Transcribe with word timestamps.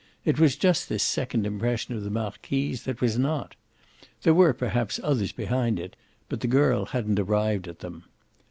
It 0.25 0.39
was 0.39 0.55
just 0.55 0.89
this 0.89 1.03
second 1.03 1.45
impression 1.45 1.93
of 1.95 2.03
the 2.03 2.09
marquise 2.09 2.85
that 2.85 3.01
was 3.01 3.19
not. 3.19 3.55
There 4.23 4.33
were 4.33 4.51
perhaps 4.51 4.99
others 5.03 5.31
behind 5.31 5.79
it, 5.79 5.95
but 6.27 6.39
the 6.39 6.47
girl 6.47 6.87
hadn't 6.87 7.19
yet 7.19 7.27
arrived 7.29 7.67
at 7.67 7.81
them. 7.81 8.05